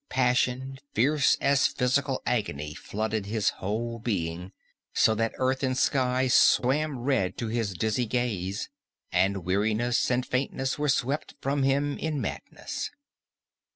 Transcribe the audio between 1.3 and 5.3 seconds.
as physical agony flooded his whole being so